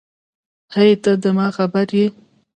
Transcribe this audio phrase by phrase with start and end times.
[0.75, 2.05] هی ته ده ما خبر یی